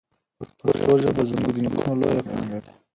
[0.37, 0.67] پښتو
[1.01, 2.71] ژبه زموږ د نیکونو لویه پانګه ده.